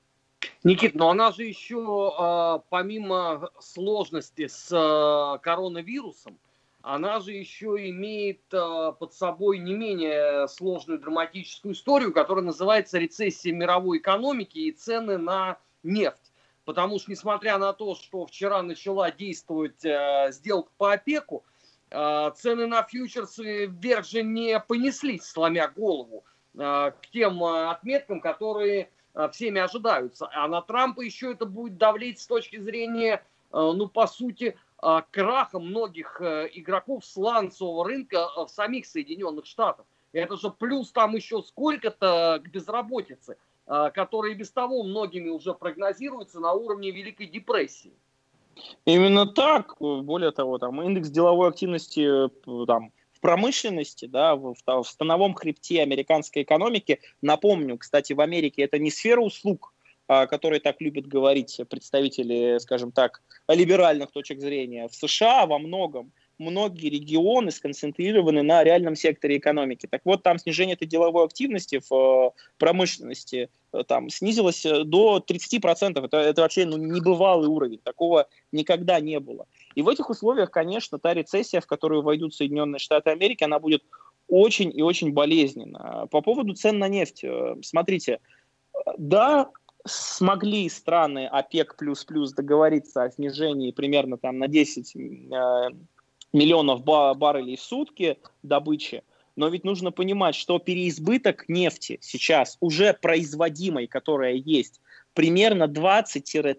[0.65, 6.39] Никит, но она же еще, а, помимо сложности с а, коронавирусом,
[6.87, 13.53] она же еще имеет э, под собой не менее сложную драматическую историю, которая называется рецессия
[13.53, 16.33] мировой экономики и цены на нефть.
[16.65, 21.45] Потому что, несмотря на то, что вчера начала действовать э, сделка по опеку,
[21.91, 28.21] э, цены на фьючерсы вверх же не понеслись, сломя голову, э, к тем э, отметкам,
[28.21, 30.29] которые э, всеми ожидаются.
[30.33, 34.57] А на Трампа еще это будет давлеть с точки зрения, ну, по сути,
[34.89, 39.85] а, крахом многих э, игроков сланцевого рынка э, в самих Соединенных Штатах.
[40.13, 46.53] Это же плюс там еще сколько-то к безработице, которая без того многими уже прогнозируется на
[46.53, 47.93] уровне Великой депрессии.
[48.85, 49.75] Именно так.
[49.81, 52.31] Более того, там индекс деловой активности
[52.67, 57.01] там, в промышленности, да, в, в становом хребте американской экономики.
[57.21, 59.75] Напомню, кстати, в Америке это не сфера услуг,
[60.07, 64.89] о которой так любят говорить представители, скажем так, либеральных точек зрения.
[64.89, 69.87] В США во многом многие регионы сконцентрированы на реальном секторе экономики.
[69.91, 75.25] Так вот, там снижение этой деловой активности в э, промышленности э, там, снизилось э, до
[75.27, 76.05] 30%.
[76.05, 77.79] Это, это вообще ну, небывалый уровень.
[77.79, 79.47] Такого никогда не было.
[79.75, 83.83] И в этих условиях, конечно, та рецессия, в которую войдут Соединенные Штаты Америки, она будет
[84.29, 86.07] очень и очень болезненна.
[86.11, 87.25] По поводу цен на нефть.
[87.63, 88.19] Смотрите,
[88.99, 89.51] да,
[89.87, 91.77] смогли страны ОПЕК++
[92.37, 94.95] договориться о снижении примерно там на 10
[96.33, 99.03] миллионов баррелей в сутки добычи,
[99.37, 104.81] но ведь нужно понимать, что переизбыток нефти сейчас уже производимой, которая есть,
[105.15, 106.55] примерно 20-25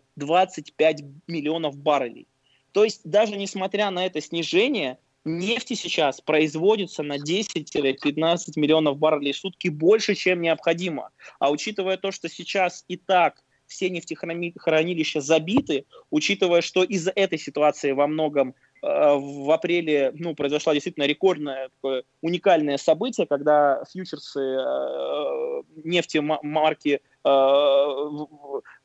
[1.27, 2.27] миллионов баррелей.
[2.71, 9.37] То есть даже несмотря на это снижение, нефти сейчас производится на 10-15 миллионов баррелей в
[9.37, 11.11] сутки больше, чем необходимо.
[11.39, 17.91] А учитывая то, что сейчас и так все нефтехранилища забиты, учитывая, что из-за этой ситуации
[17.91, 25.63] во многом Э, в апреле ну, произошло действительно рекордное, такое уникальное событие, когда фьючерсы э,
[25.83, 27.29] нефти марки э,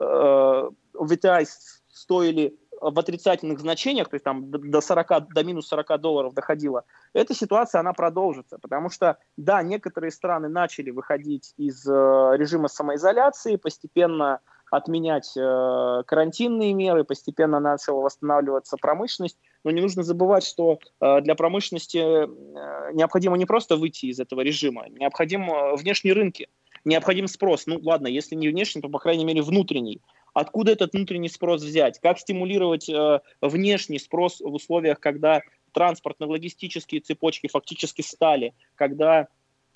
[0.00, 1.46] э, VTI
[1.88, 2.54] стоили
[2.90, 7.80] в отрицательных значениях, то есть там до 40, до минус 40 долларов доходило, эта ситуация,
[7.80, 14.40] она продолжится, потому что, да, некоторые страны начали выходить из э, режима самоизоляции, постепенно
[14.72, 21.34] отменять э, карантинные меры, постепенно начала восстанавливаться промышленность, но не нужно забывать, что э, для
[21.34, 26.48] промышленности э, необходимо не просто выйти из этого режима, необходимы внешние рынки,
[26.86, 27.66] необходим спрос.
[27.66, 30.00] Ну ладно, если не внешний, то по крайней мере внутренний.
[30.34, 31.98] Откуда этот внутренний спрос взять?
[32.00, 39.28] Как стимулировать э, внешний спрос в условиях, когда транспортно-логистические цепочки фактически стали, когда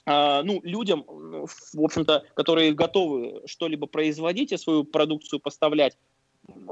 [0.08, 5.98] а, ну, людям, в общем-то, которые готовы что-либо производить и свою продукцию поставлять,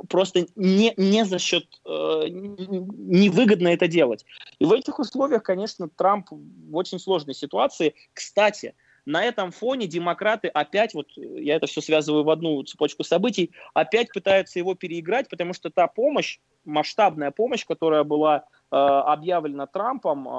[0.09, 4.25] просто не, не за счет, э, невыгодно это делать.
[4.61, 7.95] И в этих условиях, конечно, Трамп в очень сложной ситуации.
[8.13, 8.75] Кстати,
[9.07, 14.13] на этом фоне демократы опять, вот я это все связываю в одну цепочку событий, опять
[14.13, 18.45] пытаются его переиграть, потому что та помощь, масштабная помощь, которая была
[18.75, 20.31] Э, объявлена Трампом э,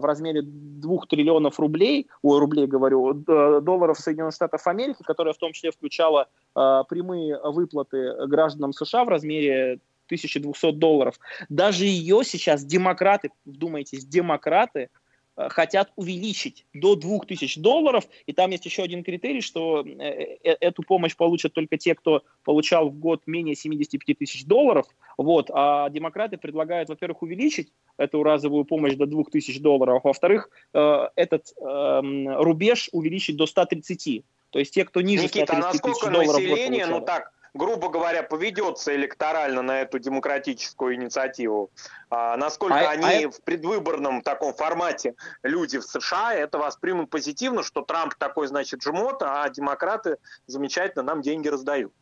[0.00, 5.52] в размере 2 триллионов рублей, ой, рублей говорю, долларов Соединенных Штатов Америки, которая в том
[5.52, 11.20] числе включала э, прямые выплаты гражданам США в размере 1200 долларов.
[11.48, 15.05] Даже ее сейчас демократы, вдумайтесь, демократы Э,
[15.36, 18.04] хотят увеличить до 2000 долларов.
[18.26, 22.22] И там есть еще один критерий, что э, э, эту помощь получат только те, кто
[22.44, 24.86] получал в год менее 75 тысяч долларов.
[25.18, 25.50] Вот.
[25.52, 32.28] А демократы предлагают, во-первых, увеличить эту разовую помощь до 2000 долларов, а во-вторых, этот эм,
[32.38, 34.24] рубеж увеличить до 130.
[34.50, 37.88] То есть те, кто ниже Никита, 130 а насколько тысяч долларов население, ну так, грубо
[37.88, 41.70] говоря, поведется электорально на эту демократическую инициативу,
[42.10, 43.30] а, насколько а, они а...
[43.30, 49.22] в предвыборном таком формате люди в США это воспримут позитивно, что Трамп такой, значит, жмот,
[49.22, 51.92] а демократы замечательно нам деньги раздают.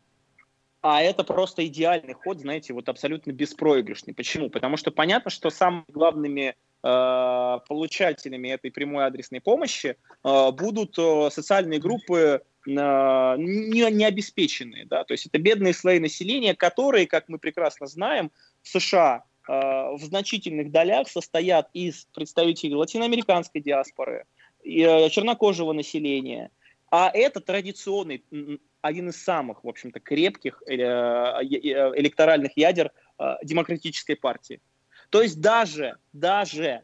[0.82, 4.12] А это просто идеальный ход, знаете, вот абсолютно беспроигрышный.
[4.12, 4.50] Почему?
[4.50, 11.30] Потому что понятно, что самыми главными э, получателями этой прямой адресной помощи э, будут э,
[11.30, 14.86] социальные группы не, не обеспеченные.
[14.86, 15.04] Да?
[15.04, 18.30] То есть это бедные слои населения, которые, как мы прекрасно знаем,
[18.62, 24.24] в США э, в значительных долях состоят из представителей латиноамериканской диаспоры,
[24.64, 26.50] э, чернокожего населения.
[26.90, 28.24] А это традиционный,
[28.80, 32.92] один из самых, в общем-то, крепких э, электоральных ядер
[33.42, 34.60] демократической партии.
[35.10, 36.82] То есть даже, даже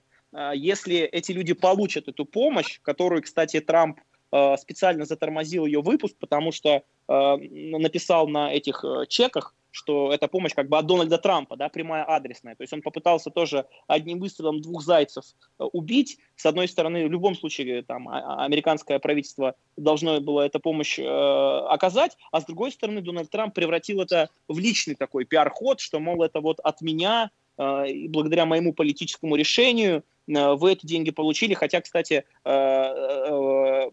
[0.54, 4.09] если эти люди получат эту помощь, которую, кстати, Трамп Э,
[4.58, 6.70] специально затормозил ее выпуск, потому что
[7.08, 11.68] э, написал на этих э, чеках, что это помощь как бы от Дональда Трампа, да,
[11.68, 12.54] прямая адресная.
[12.54, 15.24] То есть он попытался тоже одним выстрелом двух зайцев
[15.58, 16.18] убить.
[16.36, 20.98] С одной стороны, в любом случае, там, а, а, американское правительство должно было эту помощь
[20.98, 26.00] э, оказать, а с другой стороны, Дональд Трамп превратил это в личный такой пиар-ход, что,
[26.00, 31.10] мол, это вот от меня, э, и благодаря моему политическому решению э, вы эти деньги
[31.10, 31.54] получили.
[31.54, 33.90] Хотя, кстати, э, э,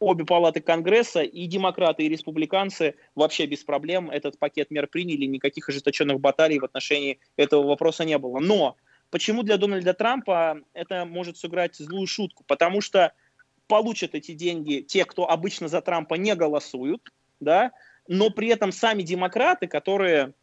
[0.00, 5.68] обе палаты Конгресса, и демократы, и республиканцы вообще без проблем этот пакет мер приняли, никаких
[5.68, 8.38] ожесточенных баталий в отношении этого вопроса не было.
[8.40, 8.76] Но
[9.10, 12.44] почему для Дональда Трампа это может сыграть злую шутку?
[12.46, 13.12] Потому что
[13.66, 17.72] получат эти деньги те, кто обычно за Трампа не голосуют, да,
[18.06, 20.34] но при этом сами демократы, которые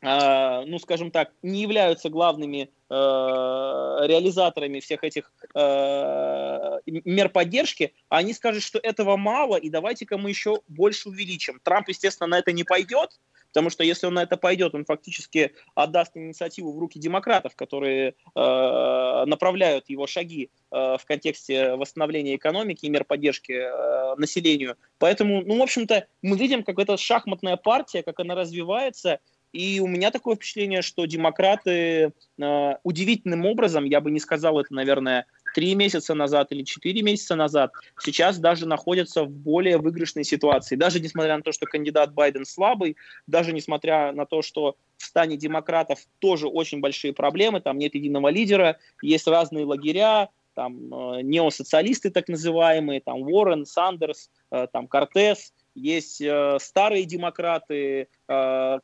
[0.00, 8.62] э, ну, скажем так, не являются главными реализаторами всех этих э, мер поддержки, они скажут,
[8.62, 11.60] что этого мало, и давайте-ка мы еще больше увеличим.
[11.62, 13.10] Трамп, естественно, на это не пойдет,
[13.50, 18.08] потому что если он на это пойдет, он фактически отдаст инициативу в руки демократов, которые
[18.08, 24.76] э, направляют его шаги э, в контексте восстановления экономики и мер поддержки э, населению.
[24.98, 29.20] Поэтому, ну, в общем-то, мы видим, как эта шахматная партия, как она развивается,
[29.52, 34.72] и у меня такое впечатление, что демократы э, удивительным образом, я бы не сказал это,
[34.72, 40.76] наверное, три месяца назад или четыре месяца назад, сейчас даже находятся в более выигрышной ситуации.
[40.76, 42.96] Даже несмотря на то, что кандидат Байден слабый,
[43.26, 48.28] даже несмотря на то, что в стане демократов тоже очень большие проблемы, там нет единого
[48.28, 55.52] лидера, есть разные лагеря, там э, неосоциалисты так называемые, там Уоррен, Сандерс, э, там Кортес,
[55.74, 58.78] есть э, старые демократы, э,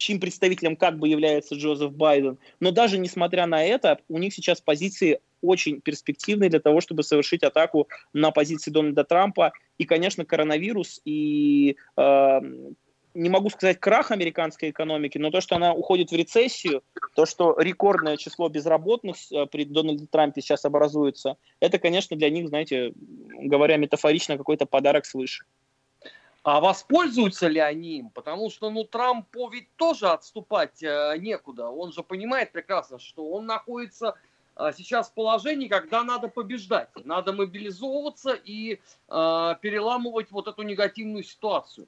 [0.00, 2.38] чьим представителем как бы является Джозеф Байден.
[2.58, 7.42] Но даже несмотря на это, у них сейчас позиции очень перспективные для того, чтобы совершить
[7.42, 9.52] атаку на позиции Дональда Трампа.
[9.76, 12.40] И, конечно, коронавирус и э,
[13.14, 16.82] не могу сказать крах американской экономики, но то, что она уходит в рецессию,
[17.14, 22.48] то, что рекордное число безработных э, при Дональде Трампе сейчас образуется, это, конечно, для них,
[22.48, 25.44] знаете, говоря метафорично, какой-то подарок свыше.
[26.42, 28.10] А воспользуются ли они им?
[28.10, 31.68] Потому что, ну, Трампу ведь тоже отступать э, некуда.
[31.68, 34.14] Он же понимает прекрасно, что он находится
[34.56, 36.88] э, сейчас в положении, когда надо побеждать.
[37.04, 38.78] Надо мобилизовываться и э,
[39.60, 41.86] переламывать вот эту негативную ситуацию.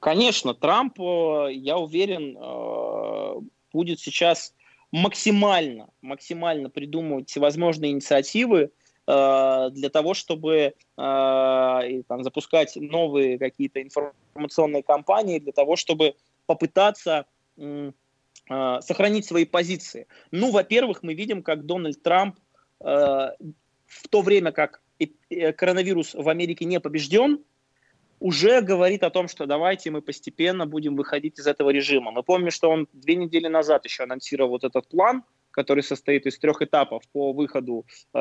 [0.00, 3.40] Конечно, Трамп, э, я уверен, э,
[3.72, 4.54] будет сейчас
[4.90, 8.72] максимально, максимально придумывать всевозможные инициативы,
[9.10, 16.14] для того, чтобы э, там, запускать новые какие-то информационные кампании, для того, чтобы
[16.46, 17.92] попытаться э,
[18.80, 20.06] сохранить свои позиции.
[20.30, 22.36] Ну, во-первых, мы видим, как Дональд Трамп
[22.80, 24.80] в то время, как
[25.56, 27.44] коронавирус в Америке не побежден,
[28.18, 32.10] уже говорит о том, что давайте мы постепенно будем выходить из этого режима.
[32.10, 36.38] Мы помним, что он две недели назад еще анонсировал вот этот план– который состоит из
[36.38, 37.84] трех этапов по выходу
[38.14, 38.18] э,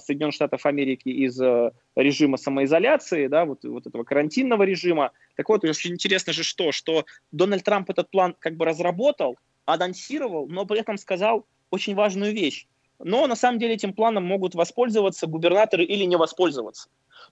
[0.00, 5.12] Соединенных Штатов Америки из э, режима самоизоляции, да, вот, вот этого карантинного режима.
[5.36, 10.48] Так вот, очень интересно же что, что Дональд Трамп этот план как бы разработал, анонсировал,
[10.48, 12.66] но при этом сказал очень важную вещь.
[12.98, 16.88] Но на самом деле этим планом могут воспользоваться губернаторы или не воспользоваться.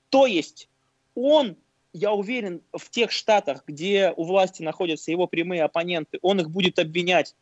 [0.08, 0.68] То есть
[1.14, 1.56] он
[1.92, 6.78] я уверен, в тех штатах, где у власти находятся его прямые оппоненты, он их будет
[6.78, 7.34] обвинять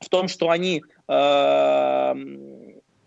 [0.00, 0.82] в том, что они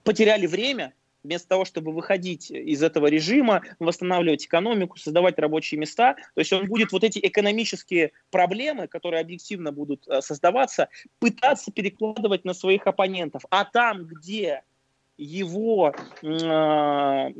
[0.04, 0.94] потеряли время,
[1.28, 6.14] вместо того, чтобы выходить из этого режима, восстанавливать экономику, создавать рабочие места.
[6.14, 10.88] То есть он будет вот эти экономические проблемы, которые объективно будут э, создаваться,
[11.20, 13.44] пытаться перекладывать на своих оппонентов.
[13.50, 14.64] А там, где
[15.18, 17.34] его э,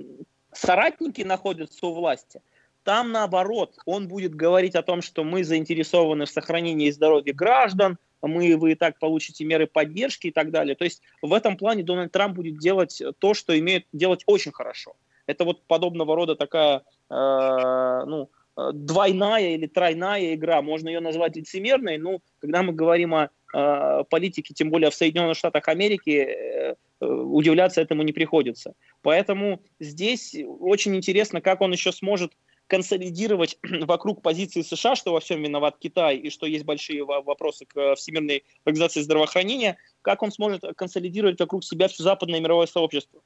[0.52, 2.42] соратники находятся у власти,
[2.88, 8.56] там наоборот, он будет говорить о том, что мы заинтересованы в сохранении здоровья граждан, мы,
[8.56, 10.74] вы и так получите меры поддержки и так далее.
[10.74, 14.96] То есть в этом плане Дональд Трамп будет делать то, что имеет делать очень хорошо.
[15.26, 18.30] Это вот подобного рода такая, э, ну,
[18.72, 20.62] двойная или тройная игра.
[20.62, 25.36] Можно ее назвать лицемерной, но когда мы говорим о э, политике, тем более в Соединенных
[25.36, 26.76] Штатах Америки, э,
[27.06, 28.76] удивляться этому не приходится.
[29.02, 32.32] Поэтому здесь очень интересно, как он еще сможет
[32.68, 37.96] консолидировать вокруг позиции США, что во всем виноват Китай и что есть большие вопросы к
[37.96, 43.22] Всемирной организации здравоохранения, как он сможет консолидировать вокруг себя все западное мировое сообщество.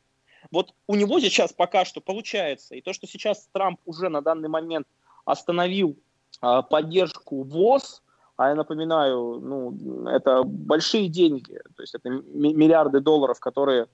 [0.52, 4.50] Вот у него сейчас пока что получается, и то, что сейчас Трамп уже на данный
[4.50, 4.88] момент
[5.26, 5.98] остановил
[6.40, 8.02] а, поддержку ВОЗ,
[8.38, 13.88] а я напоминаю, ну, это большие деньги, то есть это миллиарды долларов, которые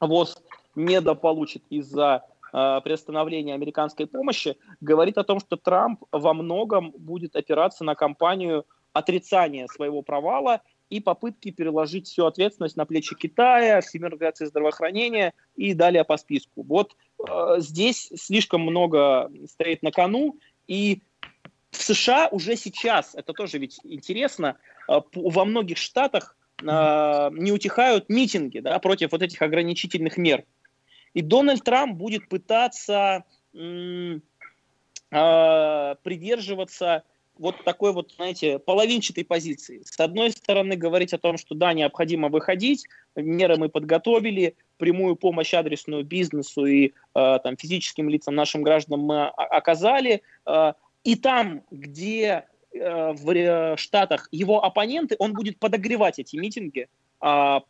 [0.00, 0.42] ВОЗ
[0.74, 7.84] недополучит из-за э, приостановления американской помощи, говорит о том, что Трамп во многом будет опираться
[7.84, 14.46] на кампанию отрицания своего провала и попытки переложить всю ответственность на плечи Китая, Всемирной организации
[14.46, 16.62] здравоохранения и далее по списку.
[16.62, 20.38] Вот э, здесь слишком много стоит на кону,
[20.68, 21.02] и
[21.70, 24.56] в США уже сейчас, это тоже ведь интересно,
[24.88, 30.44] э, во многих штатах э, не утихают митинги да, против вот этих ограничительных мер.
[31.16, 34.18] И Дональд Трамп будет пытаться э,
[35.10, 37.04] придерживаться
[37.38, 39.80] вот такой вот, знаете, половинчатой позиции.
[39.82, 45.54] С одной стороны, говорить о том, что да, необходимо выходить, меры мы подготовили, прямую помощь
[45.54, 50.20] адресную бизнесу и э, там, физическим лицам, нашим гражданам мы оказали.
[50.44, 52.44] Э, и там, где
[52.74, 56.88] э, в Штатах его оппоненты, он будет подогревать эти митинги
[57.20, 57.62] а,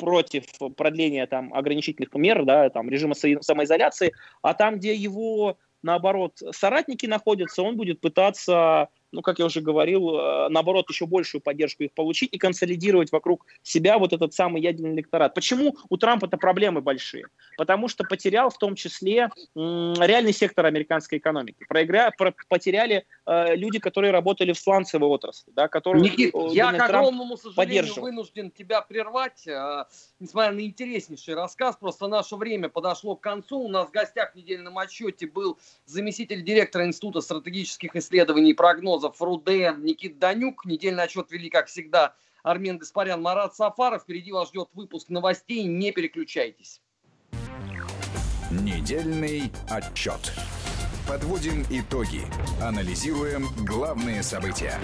[0.00, 0.44] против
[0.76, 7.62] продления там ограничительных мер, да, там режима самоизоляции, а там, где его наоборот соратники находятся,
[7.62, 12.32] он будет пытаться ну, как я уже говорил, э, наоборот, еще большую поддержку их получить
[12.32, 15.34] и консолидировать вокруг себя вот этот самый ядерный электорат.
[15.34, 17.26] Почему у Трампа-то проблемы большие?
[17.56, 21.64] Потому что потерял в том числе реальный сектор американской экономики.
[21.68, 22.12] Проигра...
[22.48, 27.36] потеряли э, люди, которые работали в сланцевой отрасли, да, которые Никит, э, я, к огромному
[27.36, 29.84] сожалению, вынужден тебя прервать, э,
[30.20, 33.60] несмотря на интереснейший рассказ, просто наше время подошло к концу.
[33.60, 38.99] У нас в гостях в недельном отчете был заместитель директора Института стратегических исследований и прогнозов
[39.00, 40.64] прогнозов Руден, Никит Данюк.
[40.64, 44.02] Недельный отчет вели, как всегда, Армен Гаспарян, Марат Сафаров.
[44.02, 45.64] Впереди вас ждет выпуск новостей.
[45.64, 46.80] Не переключайтесь.
[48.50, 50.32] Недельный отчет.
[51.08, 52.22] Подводим итоги.
[52.62, 54.78] Анализируем главные события.